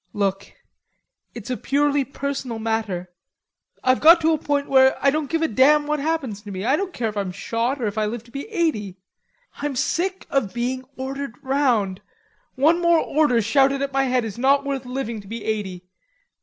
"Look.. 0.13 0.53
It's 1.35 1.51
a 1.51 1.57
purely 1.57 2.03
personal 2.03 2.57
matter. 2.57 3.11
I've 3.83 4.01
got 4.01 4.19
to 4.21 4.31
a 4.31 4.39
point 4.39 4.67
where 4.67 4.97
I 4.99 5.11
don't 5.11 5.29
give 5.29 5.43
a 5.43 5.47
damn 5.47 5.85
what 5.85 5.99
happens 5.99 6.41
to 6.41 6.49
me. 6.49 6.65
I 6.65 6.75
don't 6.75 6.91
care 6.91 7.07
if 7.07 7.15
I'm 7.15 7.31
shot, 7.31 7.79
or 7.79 7.85
if 7.85 7.99
I 7.99 8.07
live 8.07 8.23
to 8.23 8.31
be 8.31 8.47
eighty...I'm 8.47 9.75
sick 9.75 10.25
of 10.31 10.55
being 10.55 10.85
ordered 10.97 11.35
round. 11.43 12.01
One 12.55 12.81
more 12.81 12.97
order 12.99 13.43
shouted 13.43 13.83
at 13.83 13.93
my 13.93 14.05
head 14.05 14.25
is 14.25 14.39
not 14.39 14.65
worth 14.65 14.87
living 14.87 15.21
to 15.21 15.27
be 15.27 15.45
eighty... 15.45 15.85